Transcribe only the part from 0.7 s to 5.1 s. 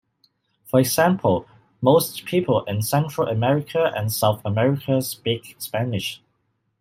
example, most people in Central America and South America